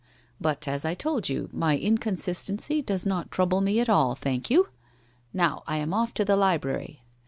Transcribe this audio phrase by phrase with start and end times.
[0.39, 4.69] But as 1 told you, my inconsistency does not trouble me at all, thank you!
[5.31, 7.03] Now I am off to the library.